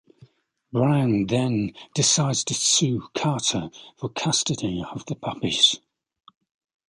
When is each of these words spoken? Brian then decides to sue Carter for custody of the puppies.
Brian 0.71 1.27
then 1.27 1.73
decides 1.93 2.43
to 2.45 2.55
sue 2.55 3.07
Carter 3.13 3.69
for 3.97 4.09
custody 4.09 4.83
of 4.91 5.05
the 5.05 5.13
puppies. 5.13 5.79